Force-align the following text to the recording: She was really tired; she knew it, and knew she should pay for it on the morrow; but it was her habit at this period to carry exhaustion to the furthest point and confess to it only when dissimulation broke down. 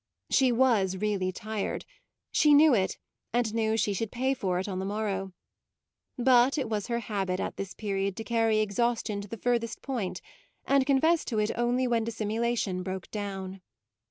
She 0.31 0.51
was 0.51 0.97
really 0.97 1.31
tired; 1.31 1.85
she 2.31 2.55
knew 2.55 2.73
it, 2.73 2.97
and 3.33 3.53
knew 3.53 3.77
she 3.77 3.93
should 3.93 4.11
pay 4.11 4.33
for 4.33 4.57
it 4.57 4.67
on 4.67 4.79
the 4.79 4.83
morrow; 4.83 5.31
but 6.17 6.57
it 6.57 6.67
was 6.67 6.87
her 6.87 7.01
habit 7.01 7.39
at 7.39 7.55
this 7.55 7.75
period 7.75 8.17
to 8.17 8.23
carry 8.23 8.57
exhaustion 8.61 9.21
to 9.21 9.27
the 9.27 9.37
furthest 9.37 9.83
point 9.83 10.19
and 10.65 10.87
confess 10.87 11.23
to 11.25 11.37
it 11.37 11.51
only 11.55 11.85
when 11.85 12.03
dissimulation 12.03 12.81
broke 12.81 13.11
down. 13.11 13.61